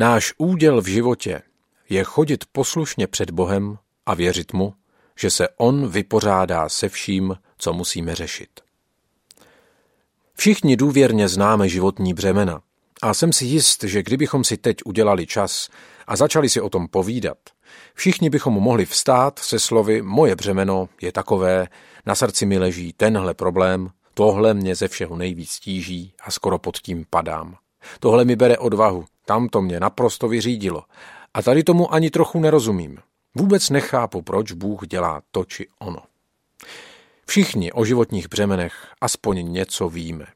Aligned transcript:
Náš 0.00 0.32
úděl 0.38 0.80
v 0.80 0.86
životě 0.86 1.42
je 1.88 2.04
chodit 2.04 2.44
poslušně 2.52 3.06
před 3.06 3.30
Bohem 3.30 3.78
a 4.06 4.14
věřit 4.14 4.52
mu, 4.52 4.74
že 5.18 5.30
se 5.30 5.48
on 5.56 5.88
vypořádá 5.88 6.68
se 6.68 6.88
vším, 6.88 7.36
co 7.58 7.72
musíme 7.72 8.14
řešit. 8.14 8.50
Všichni 10.34 10.76
důvěrně 10.76 11.28
známe 11.28 11.68
životní 11.68 12.14
břemena 12.14 12.60
a 13.02 13.14
jsem 13.14 13.32
si 13.32 13.44
jist, 13.44 13.84
že 13.84 14.02
kdybychom 14.02 14.44
si 14.44 14.56
teď 14.56 14.76
udělali 14.84 15.26
čas 15.26 15.68
a 16.06 16.16
začali 16.16 16.48
si 16.48 16.60
o 16.60 16.68
tom 16.68 16.88
povídat, 16.88 17.38
všichni 17.94 18.30
bychom 18.30 18.54
mohli 18.54 18.86
vstát 18.86 19.38
se 19.38 19.58
slovy 19.58 20.02
moje 20.02 20.36
břemeno 20.36 20.88
je 21.02 21.12
takové, 21.12 21.68
na 22.06 22.14
srdci 22.14 22.46
mi 22.46 22.58
leží 22.58 22.92
tenhle 22.92 23.34
problém, 23.34 23.90
tohle 24.14 24.54
mě 24.54 24.74
ze 24.74 24.88
všeho 24.88 25.16
nejvíc 25.16 25.58
tíží 25.58 26.14
a 26.22 26.30
skoro 26.30 26.58
pod 26.58 26.78
tím 26.78 27.06
padám. 27.10 27.56
Tohle 28.00 28.24
mi 28.24 28.36
bere 28.36 28.58
odvahu, 28.58 29.04
tam 29.30 29.48
to 29.48 29.62
mě 29.62 29.80
naprosto 29.80 30.28
vyřídilo. 30.28 30.82
A 31.34 31.42
tady 31.42 31.64
tomu 31.64 31.94
ani 31.94 32.10
trochu 32.10 32.40
nerozumím. 32.40 32.98
Vůbec 33.34 33.70
nechápu, 33.70 34.22
proč 34.22 34.52
Bůh 34.52 34.86
dělá 34.86 35.22
to 35.30 35.44
či 35.44 35.68
ono. 35.78 36.02
Všichni 37.26 37.72
o 37.72 37.84
životních 37.84 38.28
břemenech 38.28 38.74
aspoň 39.00 39.52
něco 39.52 39.88
víme. 39.88 40.26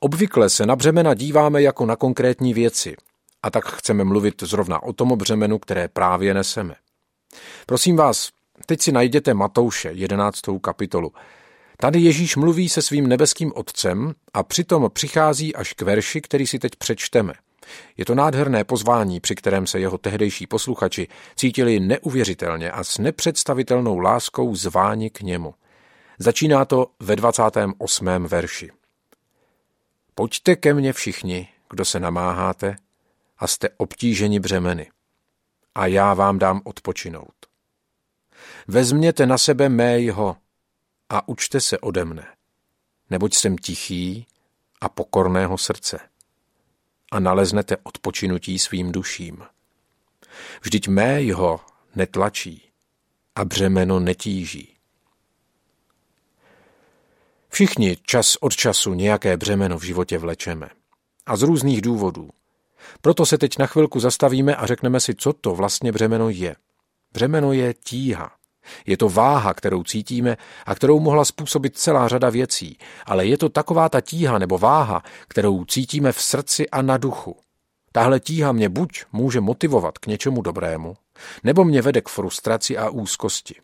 Obvykle 0.00 0.50
se 0.50 0.66
na 0.66 0.76
břemena 0.76 1.14
díváme 1.14 1.62
jako 1.62 1.86
na 1.86 1.96
konkrétní 1.96 2.54
věci 2.54 2.96
a 3.42 3.50
tak 3.50 3.64
chceme 3.68 4.04
mluvit 4.04 4.42
zrovna 4.42 4.82
o 4.82 4.92
tom 4.92 5.08
břemenu, 5.18 5.58
které 5.58 5.88
právě 5.88 6.34
neseme. 6.34 6.74
Prosím 7.66 7.96
vás, 7.96 8.28
teď 8.66 8.80
si 8.80 8.92
najděte 8.92 9.34
Matouše, 9.34 9.90
11. 9.92 10.40
kapitolu. 10.62 11.12
Tady 11.76 12.00
Ježíš 12.00 12.36
mluví 12.36 12.68
se 12.68 12.82
svým 12.82 13.06
nebeským 13.06 13.52
otcem 13.54 14.14
a 14.34 14.42
přitom 14.42 14.90
přichází 14.92 15.54
až 15.54 15.72
k 15.72 15.82
verši, 15.82 16.20
který 16.20 16.46
si 16.46 16.58
teď 16.58 16.72
přečteme. 16.76 17.32
Je 17.96 18.04
to 18.04 18.14
nádherné 18.14 18.64
pozvání, 18.64 19.20
při 19.20 19.34
kterém 19.34 19.66
se 19.66 19.80
jeho 19.80 19.98
tehdejší 19.98 20.46
posluchači 20.46 21.08
cítili 21.36 21.80
neuvěřitelně 21.80 22.70
a 22.70 22.84
s 22.84 22.98
nepředstavitelnou 22.98 23.98
láskou 23.98 24.54
zváni 24.54 25.10
k 25.10 25.20
němu. 25.20 25.54
Začíná 26.18 26.64
to 26.64 26.86
ve 27.00 27.16
28. 27.16 28.06
verši. 28.26 28.70
Pojďte 30.14 30.56
ke 30.56 30.74
mně 30.74 30.92
všichni, 30.92 31.48
kdo 31.70 31.84
se 31.84 32.00
namáháte 32.00 32.76
a 33.38 33.46
jste 33.46 33.68
obtíženi 33.76 34.40
břemeny, 34.40 34.90
a 35.74 35.86
já 35.86 36.14
vám 36.14 36.38
dám 36.38 36.60
odpočinout. 36.64 37.34
Vezměte 38.68 39.26
na 39.26 39.38
sebe 39.38 39.68
mého 39.68 40.36
a 41.08 41.28
učte 41.28 41.60
se 41.60 41.78
ode 41.78 42.04
mne, 42.04 42.26
neboť 43.10 43.34
jsem 43.34 43.58
tichý 43.58 44.26
a 44.80 44.88
pokorného 44.88 45.58
srdce 45.58 46.11
a 47.12 47.20
naleznete 47.20 47.76
odpočinutí 47.82 48.58
svým 48.58 48.92
duším. 48.92 49.44
Vždyť 50.62 50.88
mého 50.88 51.60
netlačí 51.94 52.70
a 53.34 53.44
břemeno 53.44 54.00
netíží. 54.00 54.76
Všichni 57.48 57.96
čas 58.06 58.36
od 58.40 58.56
času 58.56 58.94
nějaké 58.94 59.36
břemeno 59.36 59.78
v 59.78 59.82
životě 59.82 60.18
vlečeme. 60.18 60.68
A 61.26 61.36
z 61.36 61.42
různých 61.42 61.82
důvodů. 61.82 62.30
Proto 63.00 63.26
se 63.26 63.38
teď 63.38 63.58
na 63.58 63.66
chvilku 63.66 64.00
zastavíme 64.00 64.56
a 64.56 64.66
řekneme 64.66 65.00
si, 65.00 65.14
co 65.14 65.32
to 65.32 65.54
vlastně 65.54 65.92
břemeno 65.92 66.28
je. 66.28 66.56
Břemeno 67.12 67.52
je 67.52 67.74
tíha. 67.74 68.41
Je 68.86 68.96
to 68.96 69.08
váha, 69.08 69.54
kterou 69.54 69.82
cítíme 69.82 70.36
a 70.66 70.74
kterou 70.74 71.00
mohla 71.00 71.24
způsobit 71.24 71.78
celá 71.78 72.08
řada 72.08 72.30
věcí, 72.30 72.78
ale 73.06 73.26
je 73.26 73.38
to 73.38 73.48
taková 73.48 73.88
ta 73.88 74.00
tíha 74.00 74.38
nebo 74.38 74.58
váha, 74.58 75.02
kterou 75.28 75.64
cítíme 75.64 76.12
v 76.12 76.22
srdci 76.22 76.70
a 76.70 76.82
na 76.82 76.96
duchu. 76.96 77.36
Tahle 77.92 78.20
tíha 78.20 78.52
mě 78.52 78.68
buď 78.68 79.04
může 79.12 79.40
motivovat 79.40 79.98
k 79.98 80.06
něčemu 80.06 80.42
dobrému, 80.42 80.96
nebo 81.44 81.64
mě 81.64 81.82
vede 81.82 82.00
k 82.00 82.08
frustraci 82.08 82.78
a 82.78 82.90
úzkosti. 82.90 83.54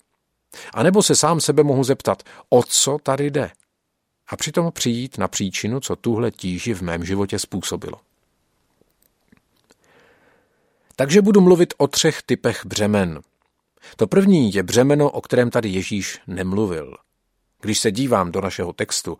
A 0.74 0.82
nebo 0.82 1.02
se 1.02 1.16
sám 1.16 1.40
sebe 1.40 1.62
mohu 1.62 1.84
zeptat, 1.84 2.22
o 2.50 2.62
co 2.62 2.98
tady 3.02 3.30
jde? 3.30 3.50
A 4.28 4.36
přitom 4.36 4.72
přijít 4.72 5.18
na 5.18 5.28
příčinu, 5.28 5.80
co 5.80 5.96
tuhle 5.96 6.30
tíži 6.30 6.74
v 6.74 6.82
mém 6.82 7.04
životě 7.04 7.38
způsobilo. 7.38 8.00
Takže 10.96 11.22
budu 11.22 11.40
mluvit 11.40 11.74
o 11.76 11.86
třech 11.86 12.22
typech 12.22 12.66
břemen, 12.66 13.20
to 13.96 14.06
první 14.06 14.54
je 14.54 14.62
břemeno, 14.62 15.10
o 15.10 15.20
kterém 15.20 15.50
tady 15.50 15.68
Ježíš 15.68 16.18
nemluvil. 16.26 16.94
Když 17.60 17.78
se 17.78 17.92
dívám 17.92 18.32
do 18.32 18.40
našeho 18.40 18.72
textu, 18.72 19.18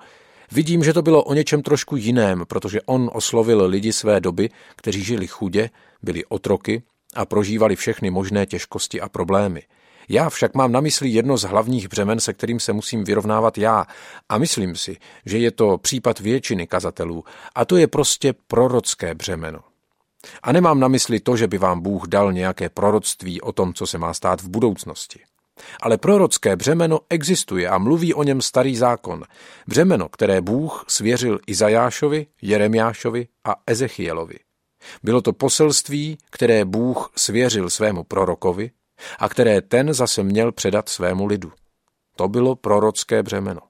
vidím, 0.52 0.84
že 0.84 0.92
to 0.92 1.02
bylo 1.02 1.24
o 1.24 1.34
něčem 1.34 1.62
trošku 1.62 1.96
jiném, 1.96 2.44
protože 2.48 2.82
on 2.82 3.10
oslovil 3.12 3.66
lidi 3.66 3.92
své 3.92 4.20
doby, 4.20 4.50
kteří 4.76 5.04
žili 5.04 5.26
chudě, 5.26 5.70
byli 6.02 6.24
otroky 6.24 6.82
a 7.14 7.24
prožívali 7.26 7.76
všechny 7.76 8.10
možné 8.10 8.46
těžkosti 8.46 9.00
a 9.00 9.08
problémy. 9.08 9.62
Já 10.08 10.30
však 10.30 10.54
mám 10.54 10.72
na 10.72 10.80
mysli 10.80 11.08
jedno 11.08 11.36
z 11.36 11.42
hlavních 11.42 11.88
břemen, 11.88 12.20
se 12.20 12.32
kterým 12.32 12.60
se 12.60 12.72
musím 12.72 13.04
vyrovnávat 13.04 13.58
já 13.58 13.86
a 14.28 14.38
myslím 14.38 14.76
si, 14.76 14.96
že 15.26 15.38
je 15.38 15.50
to 15.50 15.78
případ 15.78 16.20
většiny 16.20 16.66
kazatelů 16.66 17.24
a 17.54 17.64
to 17.64 17.76
je 17.76 17.86
prostě 17.86 18.34
prorocké 18.46 19.14
břemeno. 19.14 19.60
A 20.42 20.52
nemám 20.52 20.80
na 20.80 20.88
mysli 20.88 21.20
to, 21.20 21.36
že 21.36 21.46
by 21.46 21.58
vám 21.58 21.80
Bůh 21.80 22.06
dal 22.08 22.32
nějaké 22.32 22.68
proroctví 22.68 23.40
o 23.40 23.52
tom, 23.52 23.74
co 23.74 23.86
se 23.86 23.98
má 23.98 24.14
stát 24.14 24.42
v 24.42 24.48
budoucnosti. 24.48 25.20
Ale 25.80 25.98
prorocké 25.98 26.56
břemeno 26.56 27.00
existuje 27.10 27.68
a 27.68 27.78
mluví 27.78 28.14
o 28.14 28.22
něm 28.22 28.42
starý 28.42 28.76
zákon. 28.76 29.24
Břemeno, 29.66 30.08
které 30.08 30.40
Bůh 30.40 30.84
svěřil 30.88 31.38
Izajášovi, 31.46 32.26
Jeremiášovi 32.42 33.28
a 33.44 33.54
Ezechielovi. 33.66 34.38
Bylo 35.02 35.22
to 35.22 35.32
poselství, 35.32 36.18
které 36.30 36.64
Bůh 36.64 37.12
svěřil 37.16 37.70
svému 37.70 38.04
prorokovi 38.04 38.70
a 39.18 39.28
které 39.28 39.60
ten 39.60 39.94
zase 39.94 40.22
měl 40.22 40.52
předat 40.52 40.88
svému 40.88 41.26
lidu. 41.26 41.52
To 42.16 42.28
bylo 42.28 42.56
prorocké 42.56 43.22
břemeno. 43.22 43.60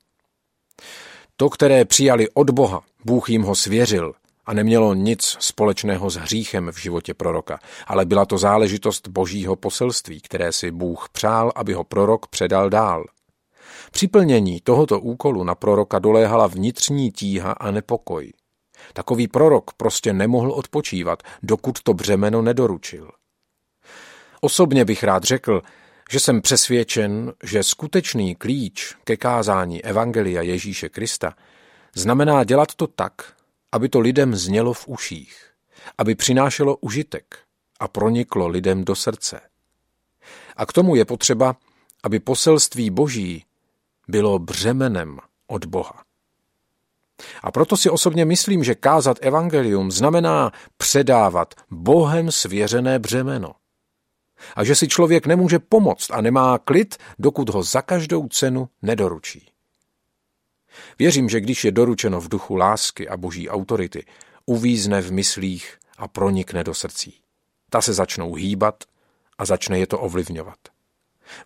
To, 1.36 1.50
které 1.50 1.84
přijali 1.84 2.28
od 2.34 2.50
Boha, 2.50 2.82
Bůh 3.04 3.30
jim 3.30 3.42
ho 3.42 3.54
svěřil 3.54 4.14
a 4.48 4.52
nemělo 4.52 4.94
nic 4.94 5.36
společného 5.40 6.10
s 6.10 6.16
hříchem 6.16 6.72
v 6.72 6.78
životě 6.78 7.14
proroka, 7.14 7.58
ale 7.86 8.04
byla 8.04 8.24
to 8.24 8.38
záležitost 8.38 9.08
božího 9.08 9.56
poselství, 9.56 10.20
které 10.20 10.52
si 10.52 10.70
Bůh 10.70 11.08
přál, 11.12 11.52
aby 11.54 11.72
ho 11.72 11.84
prorok 11.84 12.26
předal 12.26 12.70
dál. 12.70 13.04
Při 13.90 14.08
plnění 14.08 14.60
tohoto 14.60 15.00
úkolu 15.00 15.44
na 15.44 15.54
proroka 15.54 15.98
doléhala 15.98 16.46
vnitřní 16.46 17.12
tíha 17.12 17.52
a 17.52 17.70
nepokoj. 17.70 18.32
Takový 18.92 19.28
prorok 19.28 19.72
prostě 19.72 20.12
nemohl 20.12 20.52
odpočívat, 20.52 21.22
dokud 21.42 21.82
to 21.82 21.94
břemeno 21.94 22.42
nedoručil. 22.42 23.10
Osobně 24.40 24.84
bych 24.84 25.04
rád 25.04 25.24
řekl, 25.24 25.62
že 26.10 26.20
jsem 26.20 26.42
přesvědčen, 26.42 27.32
že 27.42 27.62
skutečný 27.62 28.34
klíč 28.34 28.96
ke 29.04 29.16
kázání 29.16 29.84
Evangelia 29.84 30.42
Ježíše 30.42 30.88
Krista 30.88 31.34
znamená 31.94 32.44
dělat 32.44 32.74
to 32.74 32.86
tak, 32.86 33.37
aby 33.72 33.88
to 33.88 34.00
lidem 34.00 34.34
znělo 34.34 34.72
v 34.72 34.88
uších, 34.88 35.50
aby 35.98 36.14
přinášelo 36.14 36.76
užitek 36.76 37.38
a 37.80 37.88
proniklo 37.88 38.48
lidem 38.48 38.84
do 38.84 38.94
srdce. 38.94 39.40
A 40.56 40.66
k 40.66 40.72
tomu 40.72 40.96
je 40.96 41.04
potřeba, 41.04 41.56
aby 42.04 42.20
poselství 42.20 42.90
Boží 42.90 43.44
bylo 44.08 44.38
břemenem 44.38 45.18
od 45.46 45.64
Boha. 45.64 46.02
A 47.42 47.50
proto 47.50 47.76
si 47.76 47.90
osobně 47.90 48.24
myslím, 48.24 48.64
že 48.64 48.74
kázat 48.74 49.16
evangelium 49.20 49.90
znamená 49.90 50.52
předávat 50.76 51.54
Bohem 51.70 52.32
svěřené 52.32 52.98
břemeno. 52.98 53.54
A 54.56 54.64
že 54.64 54.74
si 54.74 54.88
člověk 54.88 55.26
nemůže 55.26 55.58
pomoct 55.58 56.10
a 56.10 56.20
nemá 56.20 56.58
klid, 56.58 56.96
dokud 57.18 57.48
ho 57.48 57.62
za 57.62 57.82
každou 57.82 58.28
cenu 58.28 58.68
nedoručí. 58.82 59.48
Věřím, 60.98 61.28
že 61.28 61.40
když 61.40 61.64
je 61.64 61.72
doručeno 61.72 62.20
v 62.20 62.28
duchu 62.28 62.56
lásky 62.56 63.08
a 63.08 63.16
boží 63.16 63.48
autority, 63.48 64.06
uvízne 64.46 65.02
v 65.02 65.12
myslích 65.12 65.78
a 65.98 66.08
pronikne 66.08 66.64
do 66.64 66.74
srdcí. 66.74 67.20
Ta 67.70 67.82
se 67.82 67.92
začnou 67.92 68.34
hýbat 68.34 68.84
a 69.38 69.44
začne 69.44 69.78
je 69.78 69.86
to 69.86 69.98
ovlivňovat. 69.98 70.58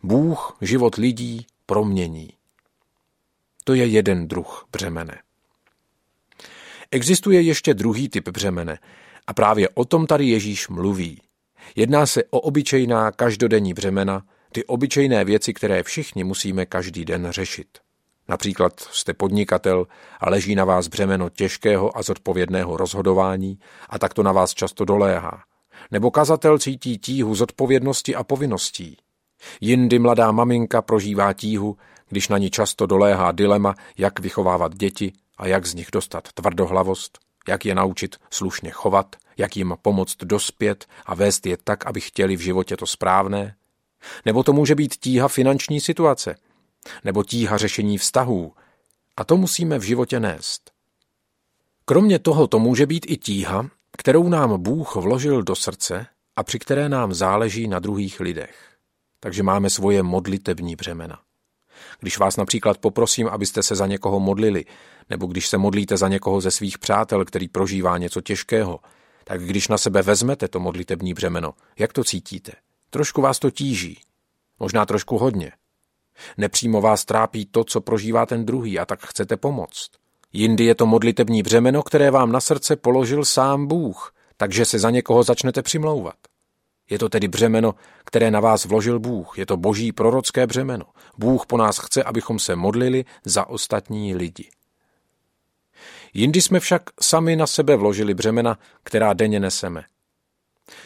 Bůh 0.03 0.57
život 0.61 0.95
lidí 0.95 1.47
promění. 1.67 2.31
To 3.65 3.75
je 3.75 3.87
jeden 3.87 4.29
druh 4.29 4.69
břemene. 4.73 5.19
Existuje 6.91 7.41
ještě 7.41 7.75
druhý 7.75 8.09
typ 8.09 8.29
břemene 8.29 8.79
a 9.27 9.35
právě 9.35 9.69
o 9.69 9.85
tom 9.85 10.07
tady 10.07 10.29
Ježíš 10.29 10.69
mluví. 10.69 11.23
Jedná 11.77 12.07
se 12.07 12.25
o 12.31 12.41
obyčejná 12.41 13.13
každodenní 13.13 13.75
břemena, 13.75 14.27
ty 14.53 14.65
obyčejné 14.65 15.25
věci, 15.25 15.55
které 15.55 15.83
všichni 15.83 16.25
musíme 16.25 16.67
každý 16.67 17.05
den 17.05 17.27
řešit. 17.31 17.69
Například 18.33 18.81
jste 18.81 19.15
podnikatel 19.15 19.87
a 20.21 20.31
leží 20.31 20.55
na 20.55 20.65
vás 20.65 20.89
břemeno 20.89 21.29
těžkého 21.29 21.99
a 21.99 22.03
zodpovědného 22.03 22.77
rozhodování 22.77 23.59
a 23.89 23.99
tak 23.99 24.15
to 24.15 24.23
na 24.23 24.33
vás 24.33 24.55
často 24.55 24.85
doléhá. 24.85 25.43
Nebo 25.91 26.11
kazatel 26.11 26.59
cítí 26.59 26.99
tíhu 26.99 27.35
zodpovědnosti 27.35 28.15
a 28.15 28.25
povinností. 28.25 28.97
Jindy 29.61 29.99
mladá 29.99 30.33
maminka 30.33 30.83
prožívá 30.83 31.33
tíhu, 31.33 31.77
když 32.09 32.29
na 32.29 32.39
ní 32.39 32.51
často 32.51 32.87
doléhá 32.87 33.33
dilema, 33.33 33.75
jak 33.99 34.21
vychovávat 34.21 34.75
děti 34.75 35.13
a 35.39 35.47
jak 35.47 35.67
z 35.67 35.75
nich 35.75 35.89
dostat 35.93 36.29
tvrdohlavost, 36.35 37.19
jak 37.49 37.65
je 37.65 37.75
naučit 37.75 38.17
slušně 38.31 38.71
chovat 38.71 39.17
jak 39.37 39.57
jim 39.57 39.75
pomoct 39.83 40.17
dospět 40.25 40.87
a 41.07 41.15
vést 41.15 41.47
je 41.47 41.57
tak, 41.65 41.87
aby 41.87 42.01
chtěli 42.01 42.37
v 42.37 42.41
životě 42.41 42.77
to 42.77 42.87
správné. 42.87 43.55
Nebo 44.27 44.43
to 44.43 44.53
může 44.53 44.75
být 44.75 44.95
tíha 44.95 45.29
finanční 45.29 45.81
situace, 45.81 46.37
nebo 47.05 47.25
tíha 47.25 47.59
řešení 47.59 47.99
vztahů. 47.99 48.53
A 49.17 49.25
to 49.25 49.37
musíme 49.37 49.79
v 49.79 49.83
životě 49.83 50.21
nést. 50.21 50.71
Kromě 51.85 52.19
toho 52.19 52.47
to 52.47 52.59
může 52.59 52.87
být 52.87 53.07
i 53.09 53.17
tíha, 53.17 53.67
kterou 53.99 54.29
nám 54.29 54.63
Bůh 54.63 54.97
vložil 54.97 55.43
do 55.43 55.55
srdce 55.55 56.07
a 56.37 56.43
při 56.43 56.59
které 56.59 56.89
nám 56.89 57.15
záleží 57.15 57.69
na 57.69 57.79
druhých 57.79 58.21
lidech. 58.21 58.77
Takže 59.21 59.43
máme 59.43 59.71
svoje 59.71 60.03
modlitební 60.03 60.77
břemena. 60.77 61.21
Když 62.01 62.19
vás 62.19 62.37
například 62.37 62.79
poprosím, 62.79 63.29
abyste 63.29 63.63
se 63.63 63.75
za 63.75 63.87
někoho 63.87 64.21
modlili, 64.21 64.65
nebo 65.11 65.27
když 65.27 65.49
se 65.49 65.59
modlíte 65.59 65.97
za 65.97 66.09
někoho 66.09 66.41
ze 66.41 66.51
svých 66.51 66.79
přátel, 66.79 67.25
který 67.25 67.49
prožívá 67.49 67.99
něco 67.99 68.21
těžkého, 68.21 68.81
tak 69.25 69.45
když 69.45 69.69
na 69.69 69.79
sebe 69.79 70.03
vezmete 70.03 70.49
to 70.49 70.61
modlitební 70.61 71.15
břemeno, 71.15 71.53
jak 71.79 71.93
to 71.93 72.05
cítíte? 72.05 72.53
Trošku 72.91 73.23
vás 73.23 73.39
to 73.39 73.51
tíží. 73.51 74.01
Možná 74.59 74.87
trošku 74.87 75.19
hodně. 75.19 75.53
Nepřímo 76.37 76.81
vás 76.81 77.05
trápí 77.05 77.47
to, 77.47 77.65
co 77.65 77.81
prožívá 77.81 78.27
ten 78.27 78.45
druhý 78.45 78.79
a 78.79 78.87
tak 78.87 79.07
chcete 79.07 79.37
pomoct. 79.37 79.91
Jindy 80.33 80.65
je 80.65 80.75
to 80.75 80.87
modlitební 80.87 81.43
břemeno, 81.43 81.83
které 81.83 82.11
vám 82.11 82.33
na 82.33 82.41
srdce 82.41 82.77
položil 82.77 83.25
sám 83.25 83.67
Bůh, 83.67 84.15
takže 84.37 84.65
se 84.65 84.79
za 84.79 84.91
někoho 84.91 85.23
začnete 85.23 85.63
přimlouvat. 85.63 86.15
Je 86.91 86.99
to 86.99 87.09
tedy 87.09 87.29
břemeno, 87.29 87.75
které 88.05 88.31
na 88.31 88.41
vás 88.41 88.65
vložil 88.65 89.01
Bůh. 89.01 89.39
Je 89.39 89.47
to 89.47 89.57
boží 89.57 89.93
prorocké 89.93 90.47
břemeno. 90.47 90.85
Bůh 91.19 91.47
po 91.47 91.57
nás 91.57 91.79
chce, 91.79 92.03
abychom 92.03 92.39
se 92.39 92.57
modlili 92.57 93.05
za 93.25 93.49
ostatní 93.49 94.15
lidi. 94.15 94.51
Jindy 96.15 96.41
jsme 96.43 96.61
však 96.61 96.83
sami 97.01 97.37
na 97.37 97.47
sebe 97.47 97.77
vložili 97.77 98.15
břemena, 98.15 98.59
která 98.83 99.13
denně 99.13 99.41
neseme. 99.41 99.85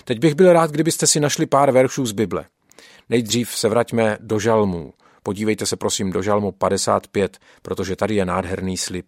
Teď 0.05 0.19
bych 0.19 0.35
byl 0.35 0.53
rád, 0.53 0.71
kdybyste 0.71 1.07
si 1.07 1.21
našli 1.21 1.47
pár 1.47 1.71
veršů 1.71 2.07
z 2.07 2.13
Bible. 2.13 2.45
Nejdřív 3.09 3.51
se 3.51 3.69
vraťme 3.69 4.19
do 4.21 4.39
žalmů. 4.39 4.93
Podívejte 5.27 5.67
se 5.67 5.77
prosím 5.77 6.13
do 6.13 6.23
žalmu 6.23 6.53
55, 6.53 7.39
protože 7.63 7.97
tady 7.97 8.15
je 8.15 8.25
nádherný 8.25 8.77
slib. 8.77 9.07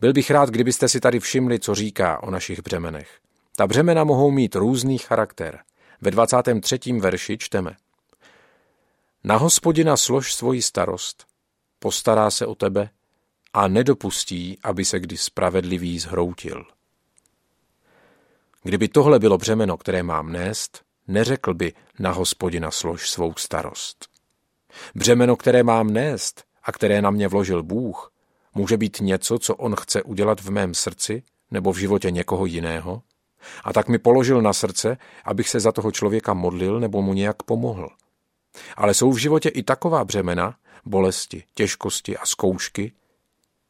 Byl 0.00 0.12
bych 0.12 0.30
rád, 0.30 0.48
kdybyste 0.48 0.88
si 0.88 1.00
tady 1.00 1.20
všimli, 1.20 1.58
co 1.58 1.74
říká 1.74 2.22
o 2.22 2.30
našich 2.30 2.62
břemenech. 2.62 3.18
Ta 3.56 3.66
břemena 3.66 4.04
mohou 4.04 4.30
mít 4.30 4.54
různý 4.54 4.98
charakter. 4.98 5.58
Ve 6.00 6.10
23. 6.10 6.78
verši 7.00 7.38
čteme. 7.38 7.76
Na 9.24 9.36
hospodina 9.36 9.96
slož 9.96 10.34
svoji 10.34 10.62
starost, 10.62 11.26
postará 11.78 12.30
se 12.30 12.46
o 12.46 12.54
tebe 12.54 12.90
a 13.52 13.68
nedopustí, 13.68 14.58
aby 14.62 14.84
se 14.84 15.00
kdy 15.00 15.16
spravedlivý 15.16 15.98
zhroutil. 15.98 16.64
Kdyby 18.62 18.88
tohle 18.88 19.18
bylo 19.18 19.38
břemeno, 19.38 19.76
které 19.76 20.02
mám 20.02 20.32
nést, 20.32 20.82
neřekl 21.08 21.54
by 21.54 21.72
na 21.98 22.12
hospodina 22.12 22.70
slož 22.70 23.10
svou 23.10 23.34
starost. 23.36 24.15
Břemeno, 24.94 25.36
které 25.36 25.62
mám 25.62 25.90
nést 25.90 26.44
a 26.62 26.72
které 26.72 27.02
na 27.02 27.10
mě 27.10 27.28
vložil 27.28 27.62
Bůh, 27.62 28.12
může 28.54 28.76
být 28.76 29.00
něco, 29.00 29.38
co 29.38 29.54
on 29.54 29.76
chce 29.76 30.02
udělat 30.02 30.40
v 30.40 30.50
mém 30.50 30.74
srdci 30.74 31.22
nebo 31.50 31.72
v 31.72 31.76
životě 31.76 32.10
někoho 32.10 32.46
jiného, 32.46 33.02
a 33.64 33.72
tak 33.72 33.88
mi 33.88 33.98
položil 33.98 34.42
na 34.42 34.52
srdce, 34.52 34.96
abych 35.24 35.48
se 35.48 35.60
za 35.60 35.72
toho 35.72 35.92
člověka 35.92 36.34
modlil 36.34 36.80
nebo 36.80 37.02
mu 37.02 37.14
nějak 37.14 37.42
pomohl. 37.42 37.88
Ale 38.76 38.94
jsou 38.94 39.12
v 39.12 39.18
životě 39.18 39.48
i 39.48 39.62
taková 39.62 40.04
břemena, 40.04 40.56
bolesti, 40.84 41.44
těžkosti 41.54 42.16
a 42.16 42.26
zkoušky, 42.26 42.92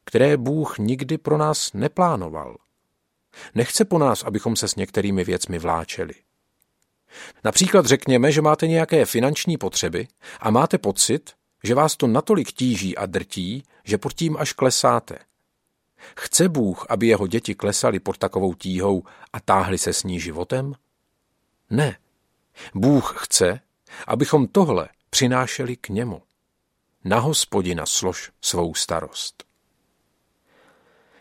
které 0.05 0.37
Bůh 0.37 0.77
nikdy 0.77 1.17
pro 1.17 1.37
nás 1.37 1.73
neplánoval. 1.73 2.57
Nechce 3.55 3.85
po 3.85 3.97
nás, 3.97 4.23
abychom 4.23 4.55
se 4.55 4.67
s 4.67 4.75
některými 4.75 5.23
věcmi 5.23 5.59
vláčeli. 5.59 6.13
Například 7.43 7.85
řekněme, 7.85 8.31
že 8.31 8.41
máte 8.41 8.67
nějaké 8.67 9.05
finanční 9.05 9.57
potřeby 9.57 10.07
a 10.39 10.51
máte 10.51 10.77
pocit, 10.77 11.31
že 11.63 11.75
vás 11.75 11.97
to 11.97 12.07
natolik 12.07 12.51
tíží 12.51 12.97
a 12.97 13.05
drtí, 13.05 13.63
že 13.83 13.97
pod 13.97 14.13
tím 14.13 14.37
až 14.37 14.53
klesáte. 14.53 15.19
Chce 16.19 16.49
Bůh, 16.49 16.85
aby 16.89 17.07
jeho 17.07 17.27
děti 17.27 17.55
klesaly 17.55 17.99
pod 17.99 18.17
takovou 18.17 18.53
tíhou 18.53 19.03
a 19.33 19.39
táhly 19.39 19.77
se 19.77 19.93
s 19.93 20.03
ní 20.03 20.19
životem? 20.19 20.73
Ne. 21.69 21.97
Bůh 22.75 23.15
chce, 23.17 23.59
abychom 24.07 24.47
tohle 24.47 24.89
přinášeli 25.09 25.75
k 25.75 25.89
němu. 25.89 26.21
Na 27.05 27.19
hospodina 27.19 27.85
slož 27.85 28.31
svou 28.41 28.73
starost. 28.73 29.43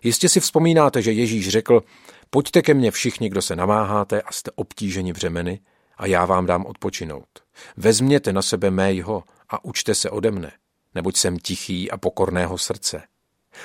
Jistě 0.03 0.29
si 0.29 0.41
vzpomínáte, 0.41 1.03
že 1.03 1.13
Ježíš 1.13 1.49
řekl, 1.49 1.83
pojďte 2.31 2.63
ke 2.63 2.75
mně 2.75 2.91
všichni, 2.91 3.29
kdo 3.29 3.43
se 3.43 3.57
namáháte 3.57 4.23
a 4.23 4.33
jste 4.33 4.51
obtíženi 4.55 5.13
břemeny, 5.13 5.61
a 5.97 6.07
já 6.07 6.25
vám 6.25 6.47
dám 6.47 6.67
odpočinout. 6.67 7.29
Vezměte 7.77 8.33
na 8.33 8.43
sebe 8.43 8.71
mého 8.71 9.25
a 9.49 9.65
učte 9.65 9.95
se 9.95 10.11
ode 10.11 10.31
mne, 10.31 10.53
neboť 10.95 11.17
jsem 11.17 11.39
tichý 11.39 11.91
a 11.91 11.97
pokorného 11.97 12.59
srdce 12.59 13.03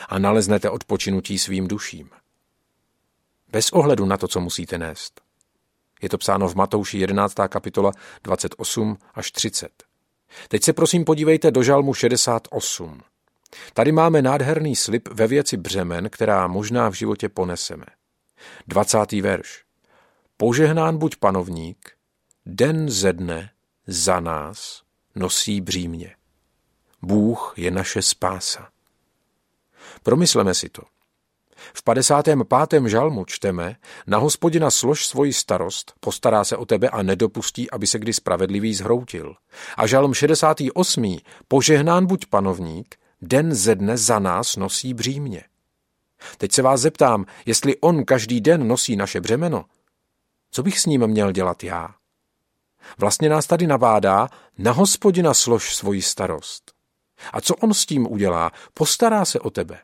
a 0.10 0.20
naleznete 0.20 0.70
odpočinutí 0.70 1.40
svým 1.40 1.68
duším. 1.68 2.10
Bez 3.52 3.70
ohledu 3.70 4.06
na 4.06 4.18
to, 4.18 4.28
co 4.28 4.40
musíte 4.40 4.78
nést. 4.78 5.22
Je 6.02 6.10
to 6.10 6.18
psáno 6.18 6.48
v 6.48 6.56
Matouši 6.56 6.98
11. 6.98 7.36
kapitola 7.48 7.92
28 8.24 8.98
až 9.14 9.32
30. 9.32 9.84
Teď 10.48 10.64
se 10.64 10.74
prosím 10.74 11.06
podívejte 11.06 11.52
do 11.52 11.64
žalmu 11.64 11.94
68. 11.94 13.02
Tady 13.74 13.92
máme 13.92 14.22
nádherný 14.22 14.76
slib 14.76 15.10
ve 15.12 15.28
věci 15.28 15.58
břemen, 15.58 16.10
která 16.10 16.48
možná 16.48 16.90
v 16.90 16.94
životě 16.94 17.30
poneseme. 17.30 17.86
20. 18.68 19.12
verš. 19.12 19.64
Požehnán 20.38 20.98
buď 20.98 21.16
panovník, 21.16 21.92
den 22.46 22.90
ze 22.90 23.14
dne 23.14 23.50
za 23.88 24.20
nás 24.20 24.82
nosí 25.16 25.62
břímě. 25.62 26.16
Bůh 27.02 27.54
je 27.58 27.72
naše 27.72 28.02
spása. 28.02 28.70
Promysleme 30.04 30.54
si 30.54 30.70
to. 30.70 30.82
V 31.74 31.84
55. 31.84 32.88
žalmu 32.88 33.26
čteme, 33.26 33.76
na 34.08 34.18
hospodina 34.18 34.72
slož 34.72 35.06
svoji 35.06 35.34
starost, 35.34 35.94
postará 36.00 36.44
se 36.44 36.58
o 36.58 36.66
tebe 36.66 36.90
a 36.90 37.04
nedopustí, 37.04 37.72
aby 37.72 37.88
se 37.88 38.00
kdy 38.00 38.14
spravedlivý 38.14 38.74
zhroutil. 38.74 39.36
A 39.78 39.88
žalm 39.88 40.14
68. 40.14 41.18
požehnán 41.48 42.06
buď 42.06 42.26
panovník, 42.26 42.96
den 43.22 43.56
ze 43.56 43.76
dne 43.76 43.98
za 43.98 44.20
nás 44.20 44.56
nosí 44.56 44.94
břímě. 44.94 45.44
Teď 46.38 46.52
se 46.52 46.62
vás 46.62 46.82
zeptám, 46.82 47.26
jestli 47.46 47.78
on 47.78 48.06
každý 48.06 48.42
den 48.42 48.68
nosí 48.68 48.96
naše 48.96 49.22
břemeno, 49.22 49.66
co 50.52 50.64
bych 50.64 50.80
s 50.80 50.86
ním 50.86 51.08
měl 51.08 51.32
dělat 51.32 51.64
já? 51.64 51.96
Vlastně 52.98 53.30
nás 53.30 53.48
tady 53.48 53.68
navádá, 53.68 54.30
na 54.58 54.72
hospodina 54.72 55.34
slož 55.34 55.76
svoji 55.76 56.02
starost. 56.02 56.72
A 57.34 57.42
co 57.42 57.56
on 57.56 57.74
s 57.74 57.86
tím 57.86 58.12
udělá? 58.12 58.52
Postará 58.74 59.26
se 59.26 59.40
o 59.40 59.50
tebe. 59.50 59.80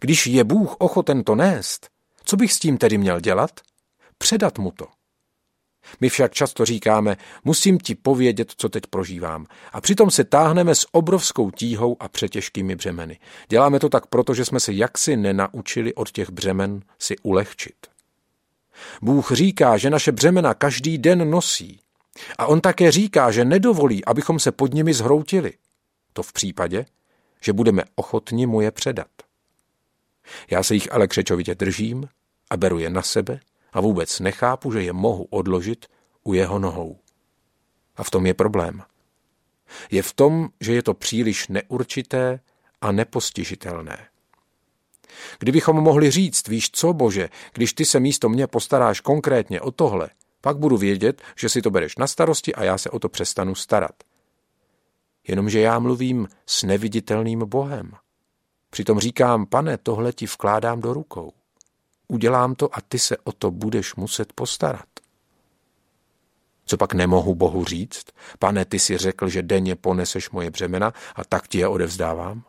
Když 0.00 0.26
je 0.26 0.44
Bůh 0.44 0.76
ochoten 0.78 1.24
to 1.24 1.34
nést, 1.34 1.88
co 2.24 2.36
bych 2.36 2.52
s 2.52 2.58
tím 2.58 2.78
tedy 2.78 2.98
měl 2.98 3.20
dělat? 3.20 3.50
Předat 4.18 4.58
mu 4.58 4.70
to. 4.70 4.86
My 6.00 6.08
však 6.08 6.32
často 6.32 6.64
říkáme, 6.64 7.16
musím 7.44 7.78
ti 7.78 7.94
povědět, 7.94 8.52
co 8.56 8.68
teď 8.68 8.86
prožívám. 8.90 9.46
A 9.72 9.80
přitom 9.80 10.10
se 10.10 10.24
táhneme 10.24 10.74
s 10.74 10.86
obrovskou 10.92 11.50
tíhou 11.50 11.96
a 12.00 12.08
přetěžkými 12.08 12.76
břemeny. 12.76 13.18
Děláme 13.48 13.78
to 13.78 13.88
tak 13.88 14.06
proto, 14.06 14.34
že 14.34 14.44
jsme 14.44 14.60
se 14.60 14.72
jaksi 14.72 15.16
nenaučili 15.16 15.94
od 15.94 16.10
těch 16.10 16.30
břemen 16.30 16.82
si 16.98 17.16
ulehčit. 17.22 17.76
Bůh 19.02 19.32
říká, 19.32 19.76
že 19.76 19.90
naše 19.90 20.12
břemena 20.12 20.54
každý 20.54 20.98
den 20.98 21.30
nosí. 21.30 21.80
A 22.38 22.46
on 22.46 22.60
také 22.60 22.90
říká, 22.90 23.30
že 23.30 23.44
nedovolí, 23.44 24.04
abychom 24.04 24.38
se 24.38 24.52
pod 24.52 24.74
nimi 24.74 24.94
zhroutili. 24.94 25.52
To 26.12 26.22
v 26.22 26.32
případě, 26.32 26.86
že 27.40 27.52
budeme 27.52 27.84
ochotni 27.94 28.46
mu 28.46 28.60
je 28.60 28.70
předat. 28.70 29.08
Já 30.50 30.62
se 30.62 30.74
jich 30.74 30.92
ale 30.92 31.08
křečovitě 31.08 31.54
držím 31.54 32.08
a 32.50 32.56
beru 32.56 32.78
je 32.78 32.90
na 32.90 33.02
sebe 33.02 33.40
a 33.72 33.80
vůbec 33.80 34.20
nechápu, 34.20 34.72
že 34.72 34.82
je 34.82 34.92
mohu 34.92 35.24
odložit 35.24 35.86
u 36.24 36.34
jeho 36.34 36.58
nohou. 36.58 36.98
A 37.96 38.04
v 38.04 38.10
tom 38.10 38.26
je 38.26 38.34
problém. 38.34 38.82
Je 39.90 40.02
v 40.02 40.12
tom, 40.12 40.48
že 40.60 40.74
je 40.74 40.82
to 40.82 40.94
příliš 40.94 41.48
neurčité 41.48 42.40
a 42.80 42.92
nepostižitelné. 42.92 44.06
Kdybychom 45.38 45.76
mohli 45.76 46.10
říct, 46.10 46.48
víš 46.48 46.70
co, 46.70 46.92
Bože, 46.92 47.28
když 47.52 47.72
ty 47.72 47.84
se 47.84 48.00
místo 48.00 48.28
mě 48.28 48.46
postaráš 48.46 49.00
konkrétně 49.00 49.60
o 49.60 49.70
tohle, 49.70 50.10
pak 50.46 50.58
budu 50.58 50.76
vědět, 50.76 51.22
že 51.36 51.48
si 51.48 51.62
to 51.62 51.70
bereš 51.70 51.96
na 51.96 52.06
starosti 52.06 52.54
a 52.54 52.64
já 52.64 52.78
se 52.78 52.90
o 52.90 52.98
to 52.98 53.08
přestanu 53.08 53.54
starat. 53.54 53.94
Jenomže 55.28 55.60
já 55.60 55.78
mluvím 55.78 56.28
s 56.46 56.62
neviditelným 56.62 57.38
Bohem. 57.38 57.92
Přitom 58.70 58.98
říkám, 58.98 59.46
pane, 59.46 59.78
tohle 59.78 60.12
ti 60.12 60.26
vkládám 60.26 60.80
do 60.80 60.92
rukou. 60.92 61.32
Udělám 62.08 62.54
to 62.54 62.76
a 62.76 62.80
ty 62.88 62.98
se 62.98 63.16
o 63.16 63.32
to 63.32 63.50
budeš 63.50 63.94
muset 63.94 64.32
postarat. 64.32 64.88
Co 66.66 66.76
pak 66.76 66.94
nemohu 66.94 67.34
Bohu 67.34 67.64
říct? 67.64 68.06
Pane, 68.38 68.64
ty 68.64 68.78
si 68.78 68.98
řekl, 68.98 69.28
že 69.28 69.42
denně 69.42 69.76
poneseš 69.76 70.30
moje 70.30 70.50
břemena 70.50 70.92
a 71.14 71.24
tak 71.24 71.48
ti 71.48 71.58
je 71.58 71.68
odevzdávám? 71.68 72.42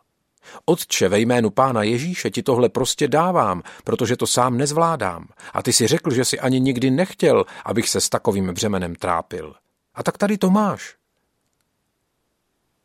Otče, 0.64 1.08
ve 1.08 1.20
jménu 1.20 1.50
pána 1.50 1.82
Ježíše 1.82 2.30
ti 2.30 2.42
tohle 2.42 2.68
prostě 2.68 3.08
dávám, 3.08 3.62
protože 3.84 4.16
to 4.16 4.26
sám 4.26 4.56
nezvládám. 4.56 5.28
A 5.52 5.62
ty 5.62 5.72
si 5.72 5.86
řekl, 5.86 6.14
že 6.14 6.24
si 6.24 6.40
ani 6.40 6.60
nikdy 6.60 6.90
nechtěl, 6.90 7.44
abych 7.64 7.88
se 7.88 8.00
s 8.00 8.08
takovým 8.08 8.54
břemenem 8.54 8.94
trápil. 8.94 9.54
A 9.94 10.02
tak 10.02 10.18
tady 10.18 10.38
to 10.38 10.50
máš. 10.50 10.96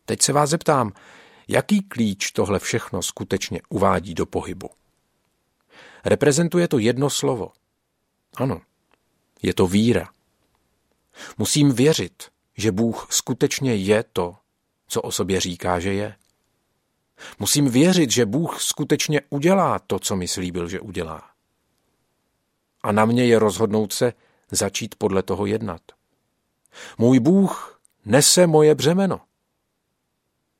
Teď 0.06 0.22
se 0.22 0.34
vás 0.34 0.50
zeptám, 0.50 0.92
jaký 1.48 1.82
klíč 1.82 2.32
tohle 2.32 2.60
všechno 2.60 3.02
skutečně 3.02 3.62
uvádí 3.70 4.14
do 4.14 4.26
pohybu? 4.26 4.70
Reprezentuje 6.06 6.68
to 6.68 6.78
jedno 6.78 7.10
slovo. 7.10 7.52
Ano, 8.36 8.62
je 9.42 9.54
to 9.54 9.68
víra. 9.68 10.10
Musím 11.38 11.72
věřit, 11.72 12.24
že 12.58 12.72
Bůh 12.72 13.08
skutečně 13.10 13.76
je 13.76 14.04
to, 14.14 14.36
co 14.88 15.02
o 15.02 15.12
sobě 15.12 15.40
říká, 15.40 15.80
že 15.80 15.94
je. 15.94 16.16
Musím 17.40 17.70
věřit, 17.70 18.12
že 18.12 18.26
Bůh 18.26 18.62
skutečně 18.62 19.22
udělá 19.30 19.80
to, 19.80 20.00
co 20.00 20.16
mi 20.16 20.28
slíbil, 20.28 20.70
že 20.70 20.80
udělá. 20.80 21.30
A 22.84 22.92
na 22.92 23.06
mě 23.06 23.26
je 23.26 23.40
rozhodnout 23.40 23.94
se 23.94 24.14
začít 24.52 24.96
podle 24.96 25.24
toho 25.24 25.46
jednat. 25.46 25.82
Můj 26.98 27.20
Bůh 27.20 27.82
nese 28.06 28.48
moje 28.48 28.76
břemeno. 28.76 29.22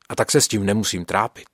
A 0.10 0.16
tak 0.16 0.32
se 0.32 0.42
s 0.42 0.48
tím 0.48 0.66
nemusím 0.66 1.06
trápit. 1.06 1.50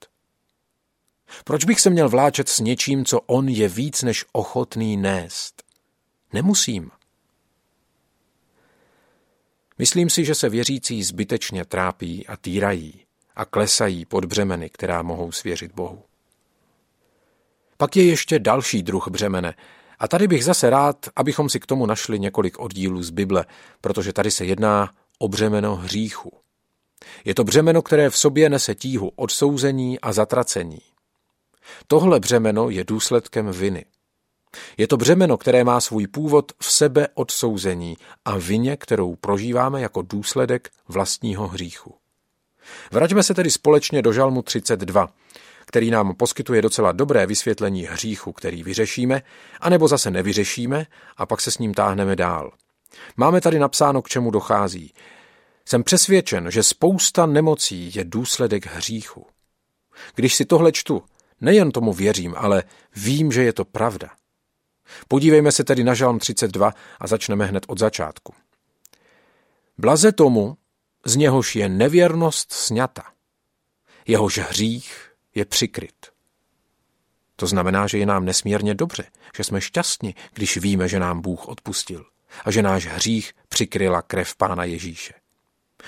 Proč 1.44 1.66
bych 1.66 1.82
se 1.82 1.90
měl 1.90 2.10
vláčet 2.10 2.50
s 2.50 2.60
něčím, 2.60 3.06
co 3.06 3.20
on 3.20 3.50
je 3.50 3.68
víc 3.68 4.02
než 4.02 4.26
ochotný 4.32 4.98
nést? 4.98 5.64
Nemusím. 6.34 6.92
Myslím 9.78 10.10
si, 10.10 10.26
že 10.26 10.36
se 10.36 10.50
věřící 10.50 11.04
zbytečně 11.04 11.66
trápí 11.66 12.28
a 12.28 12.38
týrají 12.38 13.06
a 13.40 13.46
klesají 13.46 14.06
pod 14.06 14.26
břemeny, 14.26 14.70
která 14.70 15.02
mohou 15.02 15.32
svěřit 15.32 15.72
Bohu. 15.76 16.04
Pak 17.78 17.96
je 17.96 18.04
ještě 18.04 18.40
další 18.40 18.84
druh 18.84 19.08
břemene, 19.08 19.54
a 20.00 20.08
tady 20.08 20.28
bych 20.28 20.46
zase 20.46 20.70
rád, 20.70 21.10
abychom 21.16 21.50
si 21.50 21.60
k 21.60 21.66
tomu 21.66 21.86
našli 21.86 22.20
několik 22.20 22.60
oddílů 22.60 23.04
z 23.04 23.10
Bible, 23.10 23.46
protože 23.82 24.14
tady 24.14 24.32
se 24.32 24.46
jedná 24.46 24.94
o 25.20 25.28
břemeno 25.28 25.76
hříchu. 25.76 26.32
Je 27.26 27.36
to 27.36 27.44
břemeno, 27.44 27.82
které 27.82 28.10
v 28.10 28.18
sobě 28.18 28.50
nese 28.50 28.76
tíhu 28.76 29.12
odsouzení 29.16 30.00
a 30.00 30.14
zatracení. 30.14 30.80
Tohle 31.88 32.20
břemeno 32.20 32.70
je 32.70 32.84
důsledkem 32.84 33.52
viny. 33.52 33.86
Je 34.78 34.88
to 34.88 34.98
břemeno, 34.98 35.38
které 35.38 35.64
má 35.64 35.82
svůj 35.82 36.08
původ 36.08 36.52
v 36.62 36.72
sebe 36.72 37.08
odsouzení 37.14 37.98
a 38.26 38.38
vině, 38.38 38.78
kterou 38.78 39.16
prožíváme 39.16 39.82
jako 39.82 40.02
důsledek 40.02 40.70
vlastního 40.88 41.48
hříchu. 41.48 41.99
Vraťme 42.92 43.24
se 43.24 43.34
tedy 43.34 43.52
společně 43.52 44.02
do 44.02 44.14
Žalmu 44.14 44.42
32, 44.42 45.10
který 45.66 45.92
nám 45.92 46.16
poskytuje 46.16 46.62
docela 46.62 46.92
dobré 46.92 47.26
vysvětlení 47.26 47.84
hříchu, 47.84 48.34
který 48.34 48.64
vyřešíme, 48.64 49.22
anebo 49.62 49.88
zase 49.88 50.12
nevyřešíme 50.12 50.86
a 51.18 51.26
pak 51.26 51.42
se 51.42 51.52
s 51.52 51.58
ním 51.58 51.74
táhneme 51.74 52.16
dál. 52.16 52.52
Máme 53.18 53.42
tady 53.42 53.60
napsáno, 53.60 54.02
k 54.02 54.10
čemu 54.10 54.32
dochází. 54.32 54.94
Jsem 55.66 55.84
přesvědčen, 55.84 56.52
že 56.52 56.64
spousta 56.64 57.26
nemocí 57.26 57.92
je 57.96 58.04
důsledek 58.04 58.66
hříchu. 58.66 59.26
Když 60.16 60.36
si 60.36 60.46
tohle 60.46 60.72
čtu, 60.72 61.04
nejen 61.42 61.72
tomu 61.72 61.94
věřím, 61.94 62.34
ale 62.38 62.64
vím, 62.96 63.32
že 63.32 63.44
je 63.44 63.54
to 63.54 63.66
pravda. 63.66 64.10
Podívejme 65.08 65.52
se 65.52 65.64
tedy 65.64 65.84
na 65.84 65.94
Žalm 65.94 66.20
32 66.20 66.74
a 67.00 67.08
začneme 67.08 67.46
hned 67.46 67.64
od 67.68 67.80
začátku. 67.80 68.34
Blaze 69.78 70.12
tomu, 70.12 70.58
z 71.06 71.16
něhož 71.16 71.56
je 71.56 71.70
nevěrnost 71.70 72.54
sňata. 72.54 73.04
Jehož 74.08 74.38
hřích 74.38 75.12
je 75.36 75.46
přikryt. 75.46 76.08
To 77.36 77.48
znamená, 77.48 77.88
že 77.88 77.98
je 77.98 78.06
nám 78.06 78.26
nesmírně 78.26 78.76
dobře, 78.76 79.04
že 79.38 79.44
jsme 79.44 79.62
šťastní, 79.62 80.16
když 80.34 80.58
víme, 80.58 80.88
že 80.88 81.00
nám 81.00 81.22
Bůh 81.22 81.48
odpustil 81.48 82.06
a 82.46 82.52
že 82.52 82.62
náš 82.62 82.86
hřích 82.86 83.34
přikryla 83.50 84.02
krev 84.02 84.36
Pána 84.36 84.64
Ježíše. 84.64 85.14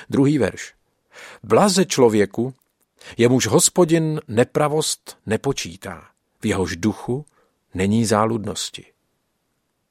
Druhý 0.10 0.38
verš. 0.38 0.74
Blaze 1.44 1.86
člověku, 1.86 2.53
jemuž 3.18 3.48
hospodin 3.48 4.22
nepravost 4.27 5.18
nepočítá, 5.25 6.08
v 6.41 6.46
jehož 6.46 6.75
duchu 6.75 7.25
není 7.74 8.06
záludnosti. 8.06 8.86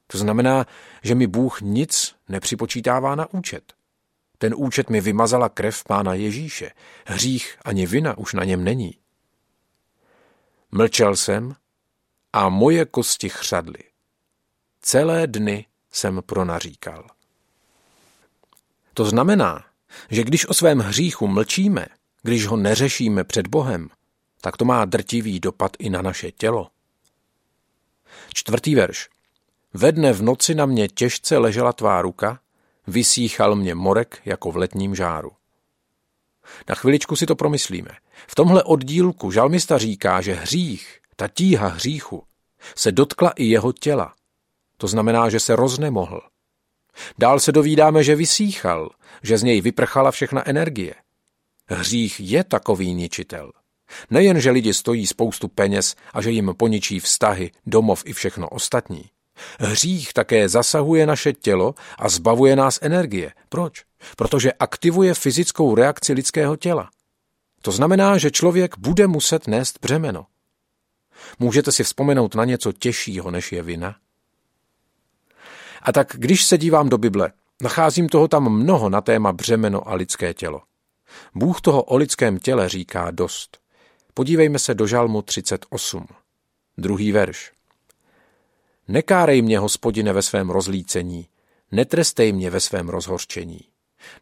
To 0.06 0.18
znamená, 0.18 0.66
že 1.02 1.14
mi 1.14 1.26
Bůh 1.26 1.60
nic 1.60 2.14
nepřipočítává 2.28 3.14
na 3.14 3.34
účet. 3.34 3.79
Ten 4.40 4.54
účet 4.56 4.90
mi 4.90 5.00
vymazala 5.00 5.48
krev 5.48 5.84
pána 5.84 6.14
Ježíše. 6.14 6.70
Hřích 7.06 7.56
ani 7.64 7.86
vina 7.86 8.18
už 8.18 8.34
na 8.34 8.44
něm 8.44 8.64
není. 8.64 8.94
Mlčel 10.70 11.16
jsem 11.16 11.56
a 12.32 12.48
moje 12.48 12.84
kosti 12.84 13.28
chřadly. 13.28 13.78
Celé 14.80 15.26
dny 15.26 15.66
jsem 15.90 16.22
pronaříkal. 16.26 17.06
To 18.94 19.04
znamená, 19.04 19.64
že 20.10 20.24
když 20.24 20.48
o 20.48 20.54
svém 20.54 20.78
hříchu 20.78 21.26
mlčíme, 21.26 21.86
když 22.22 22.46
ho 22.46 22.56
neřešíme 22.56 23.24
před 23.24 23.46
Bohem, 23.46 23.88
tak 24.40 24.56
to 24.56 24.64
má 24.64 24.84
drtivý 24.84 25.40
dopad 25.40 25.76
i 25.78 25.90
na 25.90 26.02
naše 26.02 26.32
tělo. 26.32 26.70
Čtvrtý 28.34 28.74
verš. 28.74 29.08
Ve 29.74 29.92
dne 29.92 30.12
v 30.12 30.22
noci 30.22 30.54
na 30.54 30.66
mě 30.66 30.88
těžce 30.88 31.38
ležela 31.38 31.72
tvá 31.72 32.02
ruka, 32.02 32.40
vysíchal 32.90 33.56
mě 33.56 33.74
morek 33.74 34.20
jako 34.24 34.52
v 34.52 34.56
letním 34.56 34.94
žáru. 34.94 35.30
Na 36.68 36.74
chviličku 36.74 37.16
si 37.16 37.26
to 37.26 37.36
promyslíme. 37.36 37.90
V 38.28 38.34
tomhle 38.34 38.62
oddílku 38.62 39.30
žalmista 39.30 39.78
říká, 39.78 40.20
že 40.20 40.34
hřích, 40.34 40.98
ta 41.16 41.28
tíha 41.28 41.68
hříchu, 41.68 42.22
se 42.76 42.92
dotkla 42.92 43.30
i 43.30 43.44
jeho 43.44 43.72
těla. 43.72 44.14
To 44.76 44.86
znamená, 44.86 45.28
že 45.28 45.40
se 45.40 45.56
roznemohl. 45.56 46.20
Dál 47.18 47.40
se 47.40 47.52
dovídáme, 47.52 48.04
že 48.04 48.16
vysíchal, 48.16 48.90
že 49.22 49.38
z 49.38 49.42
něj 49.42 49.60
vyprchala 49.60 50.10
všechna 50.10 50.48
energie. 50.48 50.94
Hřích 51.66 52.20
je 52.20 52.44
takový 52.44 52.94
ničitel. 52.94 53.52
Nejen, 54.10 54.40
že 54.40 54.50
lidi 54.50 54.74
stojí 54.74 55.06
spoustu 55.06 55.48
peněz 55.48 55.94
a 56.12 56.22
že 56.22 56.30
jim 56.30 56.54
poničí 56.56 57.00
vztahy, 57.00 57.50
domov 57.66 58.02
i 58.06 58.12
všechno 58.12 58.48
ostatní. 58.48 59.04
Hřích 59.60 60.12
také 60.12 60.48
zasahuje 60.48 61.06
naše 61.06 61.32
tělo 61.32 61.74
a 61.98 62.08
zbavuje 62.08 62.56
nás 62.56 62.78
energie. 62.82 63.32
Proč? 63.48 63.84
Protože 64.16 64.52
aktivuje 64.52 65.14
fyzickou 65.14 65.74
reakci 65.74 66.12
lidského 66.12 66.56
těla. 66.56 66.90
To 67.62 67.72
znamená, 67.72 68.18
že 68.18 68.30
člověk 68.30 68.78
bude 68.78 69.06
muset 69.06 69.46
nést 69.46 69.78
břemeno. 69.82 70.26
Můžete 71.38 71.72
si 71.72 71.84
vzpomenout 71.84 72.34
na 72.34 72.44
něco 72.44 72.72
těžšího, 72.72 73.30
než 73.30 73.52
je 73.52 73.62
vina? 73.62 73.96
A 75.82 75.92
tak, 75.92 76.12
když 76.14 76.44
se 76.44 76.58
dívám 76.58 76.88
do 76.88 76.98
Bible, 76.98 77.32
nacházím 77.62 78.08
toho 78.08 78.28
tam 78.28 78.52
mnoho 78.52 78.88
na 78.88 79.00
téma 79.00 79.32
břemeno 79.32 79.88
a 79.88 79.94
lidské 79.94 80.34
tělo. 80.34 80.62
Bůh 81.34 81.60
toho 81.60 81.82
o 81.82 81.96
lidském 81.96 82.38
těle 82.38 82.68
říká 82.68 83.10
dost. 83.10 83.58
Podívejme 84.14 84.58
se 84.58 84.74
do 84.74 84.86
Žalmu 84.86 85.22
38. 85.22 86.06
Druhý 86.78 87.12
verš. 87.12 87.52
Nekárej 88.90 89.42
mě, 89.42 89.58
hospodine, 89.58 90.12
ve 90.12 90.22
svém 90.22 90.50
rozlícení, 90.50 91.28
netrestej 91.72 92.32
mě 92.32 92.50
ve 92.50 92.60
svém 92.60 92.88
rozhorčení. 92.88 93.60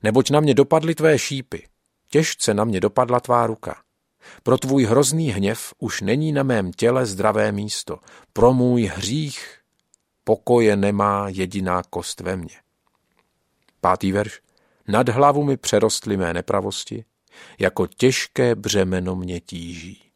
Neboť 0.02 0.30
na 0.30 0.40
mě 0.40 0.54
dopadly 0.54 0.94
tvé 0.94 1.18
šípy, 1.18 1.68
těžce 2.10 2.54
na 2.54 2.64
mě 2.64 2.80
dopadla 2.80 3.20
tvá 3.20 3.46
ruka. 3.46 3.82
Pro 4.42 4.58
tvůj 4.58 4.84
hrozný 4.84 5.30
hněv 5.30 5.74
už 5.78 6.00
není 6.00 6.32
na 6.32 6.42
mém 6.42 6.72
těle 6.72 7.06
zdravé 7.06 7.52
místo, 7.52 7.98
pro 8.32 8.52
můj 8.52 8.82
hřích 8.82 9.58
pokoje 10.24 10.76
nemá 10.76 11.28
jediná 11.28 11.82
kost 11.82 12.20
ve 12.20 12.36
mně. 12.36 12.56
Pátý 13.80 14.12
verš. 14.12 14.40
Nad 14.88 15.08
hlavu 15.08 15.44
mi 15.44 15.56
přerostly 15.56 16.16
mé 16.16 16.34
nepravosti, 16.34 17.04
jako 17.58 17.86
těžké 17.86 18.54
břemeno 18.54 19.16
mě 19.16 19.40
tíží. 19.40 20.07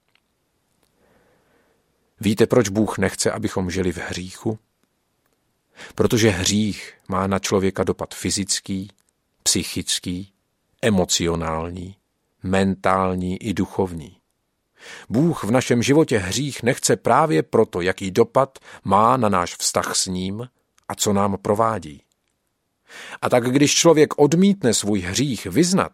Víte, 2.25 2.47
proč 2.47 2.69
Bůh 2.69 2.99
nechce, 2.99 3.31
abychom 3.31 3.71
žili 3.71 3.93
v 3.93 3.99
hříchu? 3.99 4.59
Protože 5.95 6.31
hřích 6.31 6.95
má 7.09 7.27
na 7.27 7.39
člověka 7.39 7.85
dopad 7.85 8.15
fyzický, 8.15 8.89
psychický, 9.43 10.33
emocionální, 10.83 11.97
mentální 12.43 13.43
i 13.43 13.55
duchovní. 13.55 14.17
Bůh 15.09 15.45
v 15.45 15.51
našem 15.51 15.83
životě 15.83 16.19
hřích 16.19 16.63
nechce 16.63 16.97
právě 16.97 17.43
proto, 17.43 17.81
jaký 17.81 18.11
dopad 18.11 18.59
má 18.85 19.17
na 19.17 19.29
náš 19.29 19.57
vztah 19.57 19.97
s 19.97 20.07
ním 20.07 20.49
a 20.89 20.95
co 20.95 21.13
nám 21.13 21.39
provádí. 21.43 22.03
A 23.23 23.29
tak 23.29 23.51
když 23.51 23.75
člověk 23.75 24.19
odmítne 24.19 24.75
svůj 24.75 25.01
hřích 25.01 25.47
vyznat, 25.47 25.93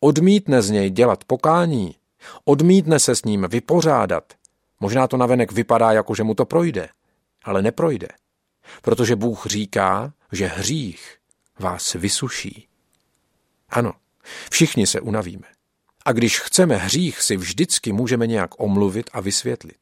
odmítne 0.00 0.62
z 0.62 0.70
něj 0.70 0.90
dělat 0.90 1.24
pokání, 1.24 1.94
odmítne 2.44 2.98
se 2.98 3.16
s 3.16 3.24
ním 3.24 3.46
vypořádat, 3.48 4.24
Možná 4.84 5.08
to 5.08 5.16
navenek 5.16 5.52
vypadá 5.52 5.92
jako, 5.92 6.14
že 6.14 6.22
mu 6.22 6.34
to 6.34 6.44
projde, 6.44 6.88
ale 7.44 7.62
neprojde. 7.62 8.08
Protože 8.82 9.16
Bůh 9.16 9.46
říká, 9.46 10.12
že 10.32 10.46
hřích 10.46 11.16
vás 11.58 11.92
vysuší. 11.92 12.68
Ano, 13.68 13.92
všichni 14.50 14.86
se 14.86 15.00
unavíme. 15.00 15.46
A 16.04 16.12
když 16.12 16.40
chceme 16.40 16.76
hřích, 16.76 17.22
si 17.22 17.36
vždycky 17.36 17.92
můžeme 17.92 18.26
nějak 18.26 18.50
omluvit 18.60 19.10
a 19.12 19.20
vysvětlit. 19.20 19.78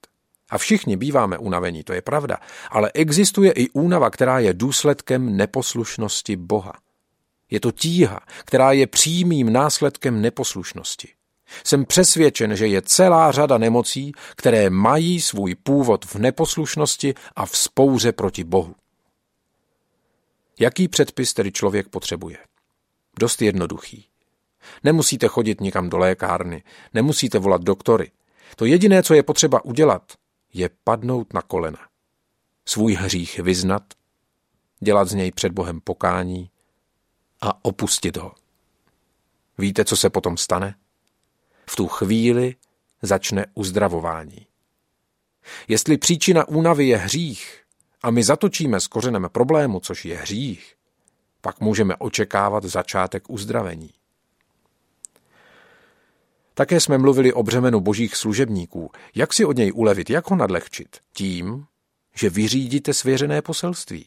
A 0.50 0.58
všichni 0.58 0.96
býváme 0.96 1.38
unavení, 1.38 1.84
to 1.84 1.92
je 1.92 2.02
pravda, 2.02 2.38
ale 2.70 2.90
existuje 2.94 3.52
i 3.52 3.70
únava, 3.70 4.10
která 4.10 4.38
je 4.38 4.54
důsledkem 4.54 5.36
neposlušnosti 5.36 6.36
Boha. 6.36 6.72
Je 7.50 7.60
to 7.60 7.72
tíha, 7.72 8.20
která 8.44 8.72
je 8.72 8.86
přímým 8.86 9.52
následkem 9.52 10.22
neposlušnosti. 10.22 11.08
Jsem 11.64 11.84
přesvědčen, 11.84 12.56
že 12.56 12.66
je 12.66 12.82
celá 12.82 13.32
řada 13.32 13.58
nemocí, 13.58 14.12
které 14.36 14.70
mají 14.70 15.20
svůj 15.20 15.54
původ 15.54 16.04
v 16.04 16.14
neposlušnosti 16.14 17.14
a 17.36 17.46
v 17.46 17.56
spouře 17.56 18.12
proti 18.12 18.44
Bohu. 18.44 18.74
Jaký 20.60 20.88
předpis 20.88 21.34
tedy 21.34 21.52
člověk 21.52 21.88
potřebuje? 21.88 22.38
Dost 23.20 23.42
jednoduchý. 23.42 24.06
Nemusíte 24.84 25.28
chodit 25.28 25.60
nikam 25.60 25.88
do 25.88 25.98
lékárny, 25.98 26.62
nemusíte 26.94 27.38
volat 27.38 27.62
doktory. 27.62 28.10
To 28.56 28.64
jediné, 28.64 29.02
co 29.02 29.14
je 29.14 29.22
potřeba 29.22 29.64
udělat, 29.64 30.12
je 30.54 30.70
padnout 30.84 31.32
na 31.32 31.42
kolena. 31.42 31.78
Svůj 32.66 32.94
hřích 32.94 33.38
vyznat, 33.38 33.82
dělat 34.80 35.08
z 35.08 35.14
něj 35.14 35.32
před 35.32 35.52
Bohem 35.52 35.80
pokání 35.80 36.50
a 37.40 37.64
opustit 37.64 38.16
ho. 38.16 38.34
Víte, 39.58 39.84
co 39.84 39.96
se 39.96 40.10
potom 40.10 40.36
stane? 40.36 40.74
V 41.66 41.76
tu 41.76 41.88
chvíli 41.88 42.54
začne 43.02 43.46
uzdravování. 43.54 44.46
Jestli 45.68 45.98
příčina 45.98 46.48
únavy 46.48 46.86
je 46.86 46.96
hřích 46.96 47.62
a 48.02 48.10
my 48.10 48.22
zatočíme 48.22 48.80
s 48.80 48.86
kořenem 48.86 49.28
problému, 49.32 49.80
což 49.80 50.04
je 50.04 50.16
hřích, 50.16 50.74
pak 51.40 51.60
můžeme 51.60 51.96
očekávat 51.96 52.64
začátek 52.64 53.30
uzdravení. 53.30 53.90
Také 56.54 56.80
jsme 56.80 56.98
mluvili 56.98 57.32
o 57.32 57.42
břemenu 57.42 57.80
božích 57.80 58.16
služebníků. 58.16 58.90
Jak 59.14 59.32
si 59.32 59.44
od 59.44 59.56
něj 59.56 59.72
ulevit, 59.74 60.10
jak 60.10 60.30
ho 60.30 60.36
nadlehčit? 60.36 60.96
Tím, 61.12 61.66
že 62.14 62.30
vyřídíte 62.30 62.94
svěřené 62.94 63.42
poselství. 63.42 64.06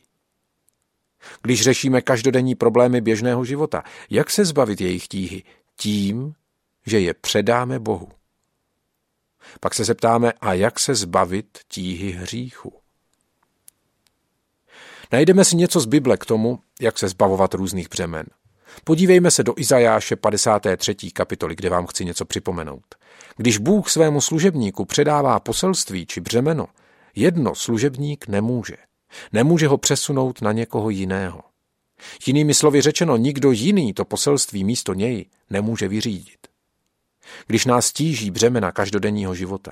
Když 1.42 1.62
řešíme 1.62 2.02
každodenní 2.02 2.56
problémy 2.56 3.02
běžného 3.02 3.46
života, 3.46 3.84
jak 4.10 4.30
se 4.30 4.46
zbavit 4.46 4.82
jejich 4.82 5.08
tíhy? 5.08 5.44
Tím, 5.76 6.34
že 6.86 7.00
je 7.00 7.14
předáme 7.14 7.80
Bohu. 7.80 8.10
Pak 9.60 9.74
se 9.74 9.84
zeptáme, 9.84 10.34
a 10.42 10.54
jak 10.54 10.80
se 10.80 10.96
zbavit 10.96 11.60
tíhy 11.68 12.12
hříchu? 12.12 12.74
Najdeme 15.12 15.46
si 15.46 15.56
něco 15.56 15.80
z 15.80 15.86
Bible 15.86 16.18
k 16.18 16.26
tomu, 16.26 16.60
jak 16.82 17.00
se 17.00 17.08
zbavovat 17.08 17.54
různých 17.54 17.90
břemen. 17.90 18.26
Podívejme 18.84 19.32
se 19.32 19.44
do 19.44 19.54
Izajáše 19.58 20.16
53. 20.16 20.96
kapitoly, 20.96 21.56
kde 21.56 21.70
vám 21.70 21.88
chci 21.88 22.06
něco 22.06 22.26
připomenout. 22.26 22.96
Když 23.38 23.58
Bůh 23.58 23.90
svému 23.90 24.22
služebníku 24.22 24.86
předává 24.86 25.40
poselství 25.40 26.06
či 26.06 26.22
břemeno, 26.22 26.68
jedno 27.16 27.56
služebník 27.56 28.28
nemůže. 28.28 28.76
Nemůže 29.34 29.68
ho 29.68 29.78
přesunout 29.78 30.42
na 30.42 30.52
někoho 30.52 30.90
jiného. 30.90 31.42
Jinými 32.28 32.54
slovy 32.54 32.82
řečeno, 32.82 33.18
nikdo 33.18 33.52
jiný 33.52 33.94
to 33.94 34.06
poselství 34.06 34.64
místo 34.64 34.94
něj 34.94 35.26
nemůže 35.50 35.88
vyřídit. 35.88 36.48
Když 37.48 37.66
nás 37.66 37.94
tíží 37.94 38.32
břemena 38.32 38.72
každodenního 38.72 39.36
života, 39.36 39.72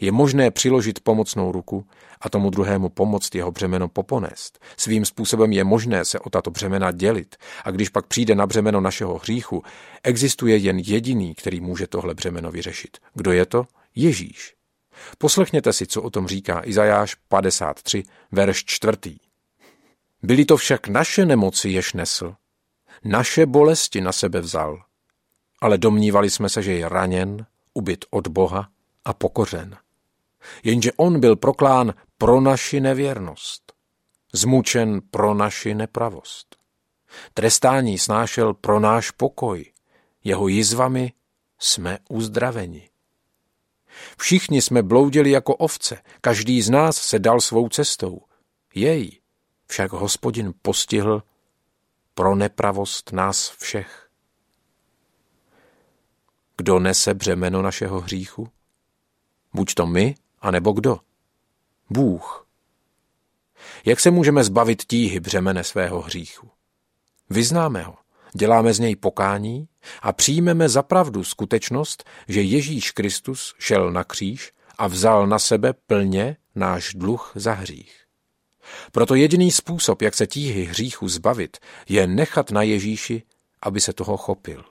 je 0.00 0.12
možné 0.12 0.50
přiložit 0.50 1.00
pomocnou 1.00 1.52
ruku 1.52 1.86
a 2.20 2.28
tomu 2.28 2.50
druhému 2.50 2.88
pomoct 2.88 3.34
jeho 3.34 3.52
břemeno 3.52 3.88
poponést. 3.88 4.58
Svým 4.76 5.04
způsobem 5.04 5.52
je 5.52 5.64
možné 5.64 6.04
se 6.04 6.18
o 6.18 6.30
tato 6.30 6.50
břemena 6.50 6.92
dělit 6.92 7.36
a 7.64 7.70
když 7.70 7.88
pak 7.88 8.06
přijde 8.06 8.34
na 8.34 8.46
břemeno 8.46 8.80
našeho 8.80 9.18
hříchu, 9.18 9.62
existuje 10.02 10.56
jen 10.56 10.78
jediný, 10.78 11.34
který 11.34 11.60
může 11.60 11.86
tohle 11.86 12.14
břemeno 12.14 12.50
vyřešit. 12.50 12.98
Kdo 13.14 13.32
je 13.32 13.46
to? 13.46 13.66
Ježíš. 13.94 14.54
Poslechněte 15.18 15.72
si, 15.72 15.86
co 15.86 16.02
o 16.02 16.10
tom 16.10 16.26
říká 16.26 16.62
Izajáš 16.64 17.14
53, 17.14 18.02
verš 18.32 18.64
4. 18.64 19.16
Byly 20.22 20.44
to 20.44 20.56
však 20.56 20.88
naše 20.88 21.26
nemoci, 21.26 21.68
jež 21.68 21.92
nesl. 21.92 22.34
Naše 23.04 23.46
bolesti 23.46 24.00
na 24.00 24.12
sebe 24.12 24.40
vzal. 24.40 24.82
Ale 25.62 25.78
domnívali 25.78 26.30
jsme 26.30 26.48
se, 26.48 26.62
že 26.62 26.72
je 26.72 26.88
raněn, 26.88 27.46
ubyt 27.74 28.04
od 28.10 28.28
Boha 28.28 28.68
a 29.04 29.12
pokořen. 29.12 29.76
Jenže 30.64 30.92
on 30.92 31.20
byl 31.20 31.36
proklán 31.36 31.94
pro 32.18 32.40
naši 32.40 32.80
nevěrnost, 32.80 33.72
zmučen 34.32 35.00
pro 35.10 35.34
naši 35.34 35.74
nepravost. 35.74 36.56
Trestání 37.34 37.98
snášel 37.98 38.54
pro 38.54 38.80
náš 38.80 39.10
pokoj, 39.10 39.72
jeho 40.24 40.48
jizvami 40.48 41.12
jsme 41.58 41.98
uzdraveni. 42.08 42.88
Všichni 44.18 44.62
jsme 44.62 44.82
bloudili 44.82 45.30
jako 45.30 45.56
ovce, 45.56 45.98
každý 46.20 46.62
z 46.62 46.70
nás 46.70 46.96
se 46.96 47.18
dal 47.18 47.40
svou 47.40 47.68
cestou. 47.68 48.20
Jej 48.74 49.20
však 49.66 49.92
hospodin 49.92 50.52
postihl 50.62 51.22
pro 52.14 52.34
nepravost 52.34 53.12
nás 53.12 53.50
všech. 53.58 54.01
Kdo 56.62 56.78
nese 56.78 57.14
břemeno 57.14 57.62
našeho 57.62 58.00
hříchu? 58.00 58.48
Buď 59.54 59.74
to 59.74 59.86
my, 59.86 60.14
anebo 60.40 60.72
kdo? 60.72 60.98
Bůh. 61.90 62.46
Jak 63.84 64.00
se 64.00 64.10
můžeme 64.10 64.44
zbavit 64.44 64.82
tíhy 64.84 65.20
břemene 65.20 65.64
svého 65.64 66.00
hříchu? 66.00 66.50
Vyznáme 67.30 67.82
ho, 67.82 67.96
děláme 68.32 68.74
z 68.74 68.78
něj 68.78 68.96
pokání 68.96 69.68
a 70.02 70.12
přijmeme 70.12 70.68
za 70.68 70.82
pravdu 70.82 71.24
skutečnost, 71.24 72.04
že 72.28 72.42
Ježíš 72.42 72.90
Kristus 72.90 73.54
šel 73.58 73.92
na 73.92 74.04
kříž 74.04 74.52
a 74.78 74.86
vzal 74.86 75.26
na 75.26 75.38
sebe 75.38 75.72
plně 75.72 76.36
náš 76.54 76.94
dluh 76.94 77.32
za 77.34 77.52
hřích. 77.52 78.04
Proto 78.92 79.14
jediný 79.14 79.50
způsob, 79.50 80.02
jak 80.02 80.14
se 80.14 80.26
tíhy 80.26 80.64
hříchu 80.64 81.08
zbavit, 81.08 81.56
je 81.88 82.06
nechat 82.06 82.50
na 82.50 82.62
Ježíši, 82.62 83.22
aby 83.62 83.80
se 83.80 83.92
toho 83.92 84.16
chopil. 84.16 84.64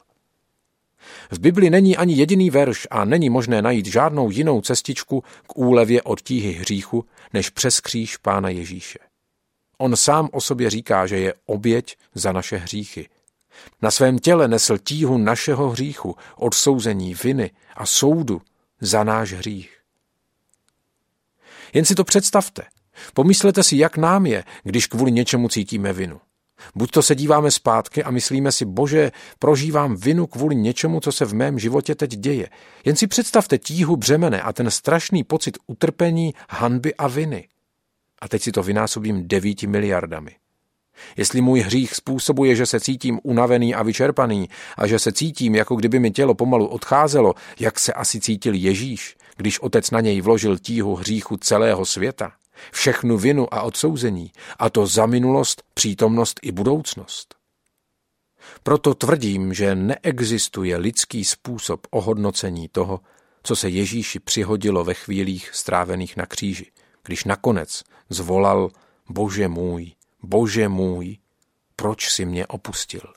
V 1.31 1.39
Bibli 1.39 1.69
není 1.69 1.97
ani 1.97 2.13
jediný 2.13 2.49
verš 2.49 2.87
a 2.91 3.05
není 3.05 3.29
možné 3.29 3.61
najít 3.61 3.85
žádnou 3.85 4.31
jinou 4.31 4.61
cestičku 4.61 5.23
k 5.47 5.57
úlevě 5.57 6.01
od 6.01 6.21
tíhy 6.21 6.51
hříchu, 6.51 7.05
než 7.33 7.49
přes 7.49 7.79
kříž 7.79 8.17
Pána 8.17 8.49
Ježíše. 8.49 8.99
On 9.77 9.95
sám 9.95 10.29
o 10.31 10.41
sobě 10.41 10.69
říká, 10.69 11.07
že 11.07 11.19
je 11.19 11.33
oběť 11.45 11.97
za 12.15 12.31
naše 12.31 12.57
hříchy. 12.57 13.09
Na 13.81 13.91
svém 13.91 14.19
těle 14.19 14.47
nesl 14.47 14.77
tíhu 14.77 15.17
našeho 15.17 15.69
hříchu, 15.69 16.15
odsouzení, 16.35 17.15
viny 17.23 17.51
a 17.75 17.85
soudu 17.85 18.41
za 18.81 19.03
náš 19.03 19.33
hřích. 19.33 19.77
Jen 21.73 21.85
si 21.85 21.95
to 21.95 22.03
představte. 22.03 22.63
Pomyslete 23.13 23.63
si, 23.63 23.77
jak 23.77 23.97
nám 23.97 24.25
je, 24.25 24.43
když 24.63 24.87
kvůli 24.87 25.11
něčemu 25.11 25.49
cítíme 25.49 25.93
vinu. 25.93 26.21
Buď 26.75 26.91
to 26.91 27.01
se 27.01 27.15
díváme 27.15 27.51
zpátky 27.51 28.03
a 28.03 28.11
myslíme 28.11 28.51
si, 28.51 28.65
bože, 28.65 29.11
prožívám 29.39 29.95
vinu 29.95 30.27
kvůli 30.27 30.55
něčemu, 30.55 30.99
co 30.99 31.11
se 31.11 31.25
v 31.25 31.33
mém 31.33 31.59
životě 31.59 31.95
teď 31.95 32.09
děje. 32.15 32.49
Jen 32.85 32.95
si 32.95 33.07
představte 33.07 33.57
tíhu 33.57 33.95
břemene 33.95 34.41
a 34.41 34.53
ten 34.53 34.71
strašný 34.71 35.23
pocit 35.23 35.57
utrpení, 35.67 36.33
hanby 36.49 36.95
a 36.95 37.07
viny. 37.07 37.47
A 38.21 38.27
teď 38.27 38.41
si 38.41 38.51
to 38.51 38.63
vynásobím 38.63 39.27
devíti 39.27 39.67
miliardami. 39.67 40.35
Jestli 41.17 41.41
můj 41.41 41.59
hřích 41.59 41.95
způsobuje, 41.95 42.55
že 42.55 42.65
se 42.65 42.79
cítím 42.79 43.19
unavený 43.23 43.75
a 43.75 43.83
vyčerpaný 43.83 44.49
a 44.77 44.87
že 44.87 44.99
se 44.99 45.11
cítím, 45.11 45.55
jako 45.55 45.75
kdyby 45.75 45.99
mi 45.99 46.11
tělo 46.11 46.35
pomalu 46.35 46.67
odcházelo, 46.67 47.33
jak 47.59 47.79
se 47.79 47.93
asi 47.93 48.19
cítil 48.19 48.53
Ježíš, 48.53 49.15
když 49.37 49.59
otec 49.59 49.91
na 49.91 50.01
něj 50.01 50.21
vložil 50.21 50.57
tíhu 50.57 50.95
hříchu 50.95 51.37
celého 51.37 51.85
světa, 51.85 52.31
všechnu 52.71 53.17
vinu 53.17 53.53
a 53.53 53.61
odsouzení, 53.61 54.31
a 54.59 54.69
to 54.69 54.87
za 54.87 55.05
minulost, 55.05 55.63
přítomnost 55.73 56.39
i 56.43 56.51
budoucnost. 56.51 57.35
Proto 58.63 58.95
tvrdím, 58.95 59.53
že 59.53 59.75
neexistuje 59.75 60.77
lidský 60.77 61.25
způsob 61.25 61.87
ohodnocení 61.89 62.69
toho, 62.69 62.99
co 63.43 63.55
se 63.55 63.69
Ježíši 63.69 64.19
přihodilo 64.19 64.83
ve 64.83 64.93
chvílích 64.93 65.49
strávených 65.53 66.17
na 66.17 66.25
kříži, 66.25 66.71
když 67.03 67.23
nakonec 67.23 67.83
zvolal 68.09 68.69
Bože 69.09 69.47
můj, 69.47 69.91
Bože 70.23 70.69
můj, 70.69 71.17
proč 71.75 72.09
si 72.09 72.25
mě 72.25 72.47
opustil? 72.47 73.13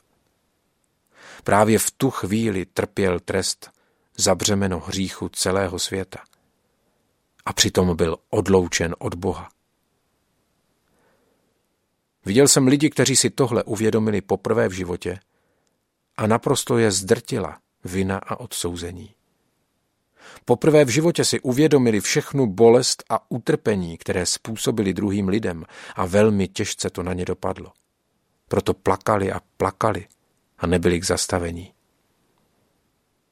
Právě 1.43 1.79
v 1.79 1.91
tu 1.91 2.09
chvíli 2.09 2.65
trpěl 2.65 3.19
trest 3.19 3.71
za 4.17 4.35
břemeno 4.35 4.79
hříchu 4.79 5.29
celého 5.29 5.79
světa– 5.79 6.19
a 7.45 7.53
přitom 7.53 7.95
byl 7.95 8.17
odloučen 8.29 8.95
od 8.99 9.15
Boha. 9.15 9.49
Viděl 12.25 12.47
jsem 12.47 12.67
lidi, 12.67 12.89
kteří 12.89 13.15
si 13.15 13.29
tohle 13.29 13.63
uvědomili 13.63 14.21
poprvé 14.21 14.67
v 14.67 14.71
životě 14.71 15.19
a 16.17 16.27
naprosto 16.27 16.77
je 16.77 16.91
zdrtila 16.91 17.59
vina 17.83 18.17
a 18.17 18.39
odsouzení. 18.39 19.15
Poprvé 20.45 20.85
v 20.85 20.89
životě 20.89 21.25
si 21.25 21.39
uvědomili 21.39 22.01
všechnu 22.01 22.47
bolest 22.47 23.03
a 23.09 23.31
utrpení, 23.31 23.97
které 23.97 24.25
způsobili 24.25 24.93
druhým 24.93 25.27
lidem 25.27 25.65
a 25.95 26.05
velmi 26.05 26.47
těžce 26.47 26.89
to 26.89 27.03
na 27.03 27.13
ně 27.13 27.25
dopadlo. 27.25 27.71
Proto 28.47 28.73
plakali 28.73 29.31
a 29.31 29.41
plakali 29.57 30.07
a 30.57 30.67
nebyli 30.67 30.99
k 30.99 31.05
zastavení. 31.05 31.73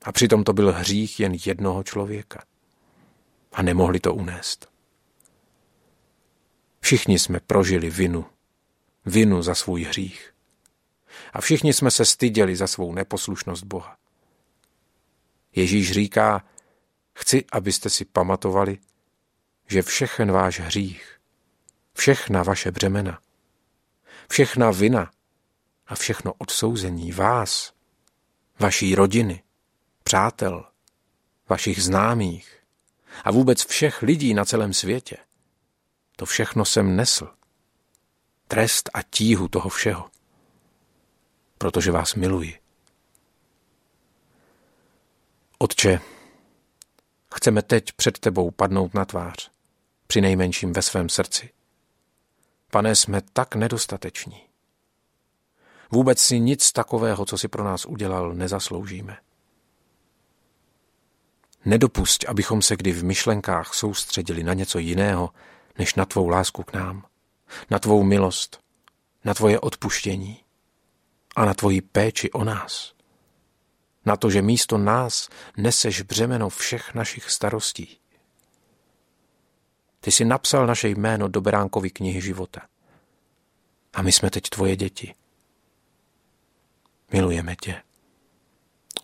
A 0.04 0.12
přitom 0.12 0.44
to 0.44 0.54
byl 0.54 0.72
hřích 0.72 1.20
jen 1.20 1.38
jednoho 1.46 1.84
člověka. 1.84 2.44
A 3.54 3.62
nemohli 3.62 4.00
to 4.00 4.14
unést. 4.14 4.70
Všichni 6.80 7.20
jsme 7.20 7.40
prožili 7.40 7.90
vinu. 7.90 8.26
Vinu 9.06 9.42
za 9.42 9.56
svůj 9.56 9.84
hřích. 9.84 10.34
A 11.34 11.42
všichni 11.42 11.74
jsme 11.74 11.92
se 11.92 12.06
styděli 12.06 12.56
za 12.56 12.68
svou 12.68 12.94
neposlušnost 12.94 13.64
Boha. 13.64 13.98
Ježíš 15.56 15.92
říká, 15.92 16.46
chci, 17.16 17.46
abyste 17.52 17.90
si 17.90 18.06
pamatovali, 18.06 18.78
že 19.68 19.82
všechen 19.82 20.32
váš 20.32 20.60
hřích, 20.60 21.20
všechna 21.94 22.44
vaše 22.44 22.72
břemena, 22.72 23.20
všechna 24.30 24.72
vina 24.72 25.12
a 25.88 25.96
všechno 25.96 26.34
odsouzení 26.34 27.12
vás, 27.12 27.74
vaší 28.60 28.96
rodiny, 28.96 29.44
přátel, 30.04 30.66
vašich 31.50 31.84
známých 31.84 32.63
a 33.24 33.32
vůbec 33.32 33.66
všech 33.66 34.02
lidí 34.02 34.34
na 34.34 34.46
celém 34.46 34.74
světě, 34.74 35.18
to 36.16 36.26
všechno 36.26 36.66
jsem 36.66 36.96
nesl. 36.96 37.30
Trest 38.48 38.90
a 38.94 39.02
tíhu 39.02 39.48
toho 39.48 39.70
všeho. 39.70 40.10
Protože 41.58 41.92
vás 41.92 42.16
miluji. 42.16 42.60
Otče, 45.58 46.00
chceme 47.36 47.62
teď 47.62 47.92
před 47.92 48.20
tebou 48.20 48.52
padnout 48.52 48.94
na 48.94 49.06
tvář, 49.06 49.52
při 50.08 50.22
nejmenším 50.22 50.74
ve 50.74 50.82
svém 50.82 51.10
srdci. 51.10 51.50
Pane, 52.72 52.96
jsme 52.96 53.22
tak 53.34 53.56
nedostateční. 53.56 54.42
Vůbec 55.92 56.20
si 56.20 56.40
nic 56.40 56.72
takového, 56.72 57.26
co 57.26 57.38
si 57.38 57.48
pro 57.48 57.64
nás 57.64 57.86
udělal, 57.86 58.34
nezasloužíme. 58.34 59.18
Nedopusť, 61.66 62.26
abychom 62.28 62.62
se 62.62 62.76
kdy 62.76 62.92
v 62.92 63.04
myšlenkách 63.04 63.74
soustředili 63.74 64.44
na 64.44 64.54
něco 64.54 64.80
jiného, 64.80 65.30
než 65.78 65.96
na 65.96 66.06
tvou 66.06 66.28
lásku 66.28 66.64
k 66.64 66.74
nám, 66.74 67.06
na 67.70 67.80
tvou 67.80 68.04
milost, 68.04 68.60
na 69.26 69.34
tvoje 69.34 69.60
odpuštění 69.60 70.44
a 71.36 71.46
na 71.46 71.54
tvoji 71.54 71.82
péči 71.82 72.32
o 72.32 72.44
nás. 72.44 72.94
Na 74.06 74.18
to, 74.18 74.30
že 74.30 74.42
místo 74.42 74.78
nás 74.78 75.30
neseš 75.58 76.02
břemeno 76.02 76.50
všech 76.50 76.94
našich 76.94 77.30
starostí. 77.30 78.00
Ty 80.00 80.12
jsi 80.12 80.26
napsal 80.26 80.68
naše 80.68 80.88
jméno 80.90 81.28
do 81.28 81.42
Beránkovy 81.42 81.90
knihy 81.90 82.22
života. 82.22 82.62
A 83.94 84.02
my 84.02 84.12
jsme 84.12 84.30
teď 84.30 84.44
tvoje 84.50 84.76
děti. 84.76 85.16
Milujeme 87.12 87.56
tě. 87.56 87.82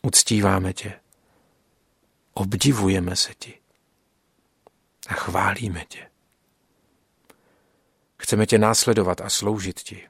Uctíváme 0.02 0.74
tě. 0.74 1.00
Obdivujeme 2.34 3.16
se 3.16 3.34
ti. 3.40 3.60
A 5.08 5.14
chválíme 5.14 5.86
tě. 5.86 6.10
Chceme 8.18 8.46
tě 8.46 8.58
následovat 8.58 9.22
a 9.22 9.30
sloužit 9.30 9.80
ti 9.80 10.10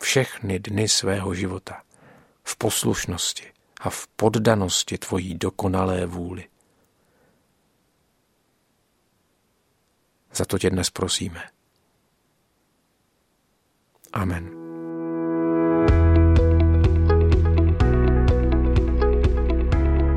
všechny 0.00 0.58
dny 0.58 0.88
svého 0.88 1.34
života 1.34 1.82
v 2.44 2.56
poslušnosti 2.56 3.52
a 3.80 3.90
v 3.90 4.06
poddanosti 4.06 4.98
tvojí 4.98 5.34
dokonalé 5.34 6.06
vůli. 6.06 6.48
Za 10.34 10.44
to 10.44 10.58
tě 10.58 10.70
dnes 10.70 10.90
prosíme. 10.90 11.50
Amen. 14.12 14.59